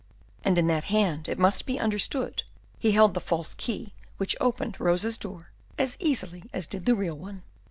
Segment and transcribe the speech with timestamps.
[0.43, 2.41] And in that hand, it must be understood,
[2.79, 7.13] he held the false key which opened Rosa's door as easily as did the real
[7.15, 7.43] one.